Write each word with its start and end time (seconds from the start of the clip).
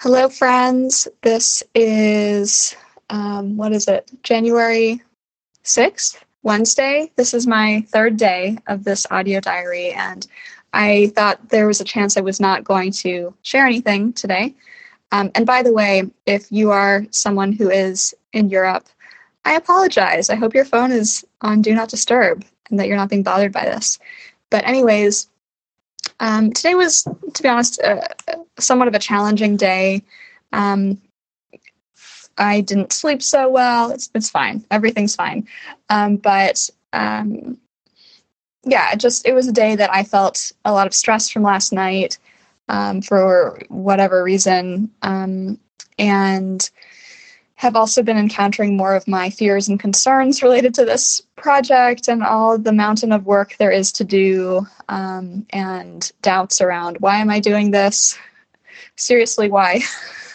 Hello, 0.00 0.28
friends. 0.28 1.08
This 1.22 1.60
is, 1.74 2.76
um, 3.10 3.56
what 3.56 3.72
is 3.72 3.88
it, 3.88 4.08
January 4.22 5.02
6th, 5.64 6.22
Wednesday. 6.44 7.10
This 7.16 7.34
is 7.34 7.48
my 7.48 7.84
third 7.88 8.16
day 8.16 8.58
of 8.68 8.84
this 8.84 9.08
audio 9.10 9.40
diary, 9.40 9.90
and 9.90 10.24
I 10.72 11.10
thought 11.16 11.48
there 11.48 11.66
was 11.66 11.80
a 11.80 11.84
chance 11.84 12.16
I 12.16 12.20
was 12.20 12.38
not 12.38 12.62
going 12.62 12.92
to 12.92 13.34
share 13.42 13.66
anything 13.66 14.12
today. 14.12 14.54
Um, 15.10 15.32
and 15.34 15.44
by 15.44 15.64
the 15.64 15.72
way, 15.72 16.08
if 16.26 16.46
you 16.52 16.70
are 16.70 17.04
someone 17.10 17.50
who 17.50 17.68
is 17.68 18.14
in 18.32 18.50
Europe, 18.50 18.88
I 19.44 19.56
apologize. 19.56 20.30
I 20.30 20.36
hope 20.36 20.54
your 20.54 20.64
phone 20.64 20.92
is 20.92 21.24
on 21.40 21.60
Do 21.60 21.74
Not 21.74 21.88
Disturb 21.88 22.44
and 22.70 22.78
that 22.78 22.86
you're 22.86 22.96
not 22.96 23.10
being 23.10 23.24
bothered 23.24 23.52
by 23.52 23.64
this. 23.64 23.98
But, 24.50 24.64
anyways, 24.64 25.28
um, 26.20 26.52
today 26.52 26.76
was, 26.76 27.02
to 27.34 27.42
be 27.42 27.48
honest, 27.48 27.80
uh, 27.82 28.02
somewhat 28.58 28.88
of 28.88 28.94
a 28.94 28.98
challenging 28.98 29.56
day. 29.56 30.02
Um, 30.52 31.00
I 32.38 32.60
didn't 32.60 32.92
sleep 32.92 33.22
so 33.22 33.48
well. 33.48 33.90
It's 33.90 34.10
it's 34.14 34.30
fine. 34.30 34.64
Everything's 34.70 35.16
fine. 35.16 35.46
Um, 35.90 36.16
but 36.16 36.70
um, 36.92 37.58
yeah, 38.64 38.92
it 38.92 39.00
just 39.00 39.26
it 39.26 39.34
was 39.34 39.48
a 39.48 39.52
day 39.52 39.76
that 39.76 39.92
I 39.92 40.04
felt 40.04 40.52
a 40.64 40.72
lot 40.72 40.86
of 40.86 40.94
stress 40.94 41.28
from 41.28 41.42
last 41.42 41.72
night 41.72 42.18
um, 42.68 43.02
for 43.02 43.60
whatever 43.68 44.22
reason, 44.22 44.90
um, 45.02 45.58
and 45.98 46.68
have 47.56 47.74
also 47.74 48.04
been 48.04 48.16
encountering 48.16 48.76
more 48.76 48.94
of 48.94 49.08
my 49.08 49.30
fears 49.30 49.66
and 49.66 49.80
concerns 49.80 50.44
related 50.44 50.72
to 50.72 50.84
this 50.84 51.20
project 51.34 52.06
and 52.06 52.22
all 52.22 52.56
the 52.56 52.72
mountain 52.72 53.10
of 53.10 53.26
work 53.26 53.56
there 53.58 53.72
is 53.72 53.90
to 53.90 54.04
do 54.04 54.64
um, 54.88 55.44
and 55.50 56.12
doubts 56.22 56.60
around 56.60 56.96
why 57.00 57.16
am 57.16 57.30
I 57.30 57.40
doing 57.40 57.72
this? 57.72 58.16
Seriously, 58.98 59.48
why? 59.48 59.80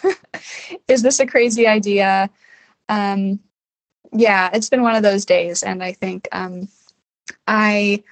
is 0.88 1.02
this 1.02 1.20
a 1.20 1.26
crazy 1.26 1.66
idea? 1.66 2.30
Um, 2.88 3.40
yeah, 4.12 4.50
it's 4.52 4.70
been 4.70 4.82
one 4.82 4.96
of 4.96 5.02
those 5.02 5.24
days, 5.24 5.62
and 5.62 5.82
I 5.82 5.92
think 5.92 6.28
um, 6.32 6.68
I 7.46 8.02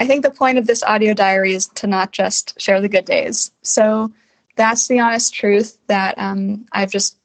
I 0.00 0.06
think 0.06 0.24
the 0.24 0.30
point 0.30 0.58
of 0.58 0.66
this 0.66 0.82
audio 0.82 1.14
diary 1.14 1.54
is 1.54 1.68
to 1.68 1.86
not 1.86 2.10
just 2.10 2.60
share 2.60 2.80
the 2.80 2.88
good 2.88 3.04
days. 3.04 3.52
So 3.62 4.12
that's 4.56 4.88
the 4.88 4.98
honest 4.98 5.32
truth 5.32 5.78
that 5.86 6.18
um, 6.18 6.66
I've 6.72 6.90
just 6.90 7.16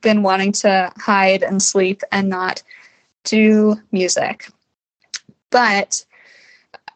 been 0.00 0.22
wanting 0.22 0.52
to 0.52 0.92
hide 0.96 1.44
and 1.44 1.62
sleep 1.62 2.02
and 2.10 2.28
not 2.28 2.62
do 3.22 3.76
music. 3.92 4.48
But 5.50 6.04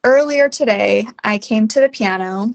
earlier 0.03 0.49
today, 0.49 1.07
I 1.23 1.39
came 1.39 1.69
to 1.69 1.81
the 1.81 1.89
piano 1.89 2.55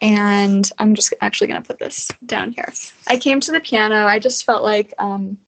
and 0.00 0.70
I'm 0.78 0.94
just 0.94 1.12
actually 1.20 1.48
going 1.48 1.62
to 1.62 1.66
put 1.66 1.78
this 1.78 2.10
down 2.26 2.52
here. 2.52 2.72
I 3.06 3.18
came 3.18 3.40
to 3.40 3.52
the 3.52 3.60
piano. 3.60 4.06
I 4.06 4.18
just 4.18 4.44
felt 4.44 4.62
like, 4.62 4.94
um, 4.98 5.38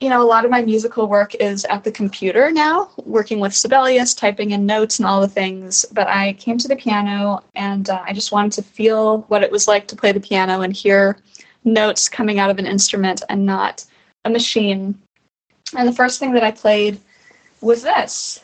you 0.00 0.08
know, 0.08 0.22
a 0.22 0.24
lot 0.24 0.44
of 0.44 0.50
my 0.50 0.62
musical 0.62 1.06
work 1.06 1.34
is 1.34 1.64
at 1.66 1.84
the 1.84 1.92
computer 1.92 2.50
now, 2.50 2.90
working 3.04 3.38
with 3.38 3.54
Sibelius, 3.54 4.14
typing 4.14 4.52
in 4.52 4.64
notes 4.64 4.98
and 4.98 5.06
all 5.06 5.20
the 5.20 5.28
things. 5.28 5.84
But 5.92 6.08
I 6.08 6.32
came 6.34 6.56
to 6.58 6.68
the 6.68 6.76
piano 6.76 7.42
and 7.54 7.88
uh, 7.90 8.02
I 8.06 8.12
just 8.12 8.32
wanted 8.32 8.52
to 8.52 8.62
feel 8.62 9.22
what 9.28 9.42
it 9.42 9.52
was 9.52 9.68
like 9.68 9.86
to 9.88 9.96
play 9.96 10.12
the 10.12 10.20
piano 10.20 10.62
and 10.62 10.74
hear 10.74 11.18
notes 11.64 12.08
coming 12.08 12.38
out 12.38 12.50
of 12.50 12.58
an 12.58 12.66
instrument 12.66 13.22
and 13.28 13.44
not 13.44 13.84
a 14.24 14.30
machine. 14.30 14.98
And 15.76 15.86
the 15.86 15.92
first 15.92 16.18
thing 16.18 16.32
that 16.32 16.44
I 16.44 16.50
played 16.50 16.98
was 17.60 17.82
this. 17.82 18.40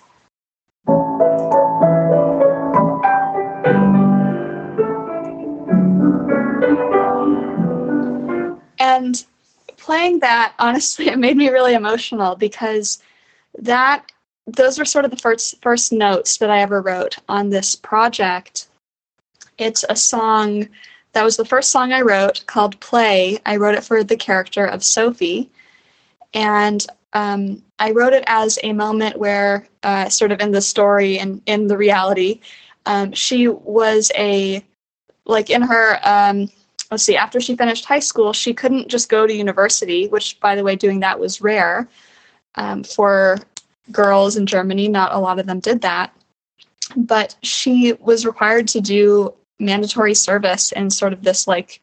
And 8.78 9.24
playing 9.76 10.20
that, 10.20 10.54
honestly, 10.58 11.08
it 11.08 11.18
made 11.18 11.36
me 11.36 11.48
really 11.48 11.74
emotional 11.74 12.36
because 12.36 13.02
that 13.58 14.10
those 14.46 14.78
were 14.78 14.84
sort 14.84 15.04
of 15.04 15.10
the 15.10 15.16
first 15.16 15.60
first 15.62 15.92
notes 15.92 16.36
that 16.38 16.50
I 16.50 16.60
ever 16.60 16.80
wrote 16.80 17.16
on 17.28 17.50
this 17.50 17.74
project. 17.74 18.68
It's 19.58 19.84
a 19.88 19.96
song 19.96 20.68
that 21.16 21.24
was 21.24 21.38
the 21.38 21.46
first 21.46 21.70
song 21.70 21.92
I 21.92 22.02
wrote 22.02 22.44
called 22.46 22.78
Play. 22.80 23.38
I 23.46 23.56
wrote 23.56 23.74
it 23.74 23.82
for 23.84 24.04
the 24.04 24.16
character 24.16 24.66
of 24.66 24.84
Sophie. 24.84 25.50
And 26.34 26.86
um, 27.14 27.62
I 27.78 27.92
wrote 27.92 28.12
it 28.12 28.24
as 28.26 28.58
a 28.62 28.74
moment 28.74 29.18
where, 29.18 29.66
uh, 29.82 30.10
sort 30.10 30.30
of 30.30 30.40
in 30.40 30.52
the 30.52 30.60
story 30.60 31.18
and 31.18 31.40
in 31.46 31.68
the 31.68 31.78
reality, 31.78 32.40
um, 32.84 33.12
she 33.12 33.48
was 33.48 34.12
a, 34.14 34.62
like 35.26 35.50
in 35.50 35.62
her, 35.62 35.98
um, 36.02 36.48
let's 36.90 37.02
see, 37.02 37.16
after 37.16 37.40
she 37.40 37.56
finished 37.56 37.84
high 37.84 38.00
school, 38.00 38.32
she 38.32 38.54
couldn't 38.54 38.88
just 38.88 39.08
go 39.08 39.26
to 39.26 39.34
university, 39.34 40.08
which, 40.08 40.38
by 40.40 40.54
the 40.54 40.64
way, 40.64 40.76
doing 40.76 41.00
that 41.00 41.18
was 41.18 41.40
rare 41.40 41.88
um, 42.54 42.82
for 42.82 43.38
girls 43.92 44.36
in 44.36 44.46
Germany. 44.46 44.88
Not 44.88 45.12
a 45.12 45.18
lot 45.18 45.38
of 45.38 45.46
them 45.46 45.60
did 45.60 45.82
that. 45.82 46.12
But 46.96 47.36
she 47.42 47.94
was 47.94 48.24
required 48.24 48.68
to 48.68 48.80
do 48.80 49.34
mandatory 49.58 50.14
service 50.14 50.72
and 50.72 50.92
sort 50.92 51.12
of 51.12 51.22
this 51.22 51.48
like 51.48 51.80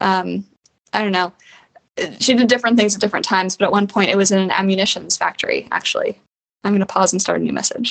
um, 0.00 0.44
I 0.92 1.02
don't 1.02 1.12
know. 1.12 1.32
She 2.18 2.34
did 2.34 2.48
different 2.48 2.78
things 2.78 2.94
at 2.94 3.00
different 3.00 3.24
times, 3.24 3.56
but 3.56 3.66
at 3.66 3.72
one 3.72 3.86
point 3.86 4.10
it 4.10 4.16
was 4.16 4.30
in 4.30 4.38
an 4.38 4.50
ammunitions 4.50 5.16
factory. 5.16 5.68
Actually, 5.70 6.18
I'm 6.64 6.72
going 6.72 6.80
to 6.80 6.86
pause 6.86 7.12
and 7.12 7.20
start 7.20 7.40
a 7.40 7.44
new 7.44 7.52
message. 7.52 7.88